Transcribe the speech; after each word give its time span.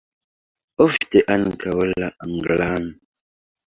Ofte 0.85 1.23
ankaŭ 1.37 1.77
la 1.93 2.13
anglan. 2.29 2.93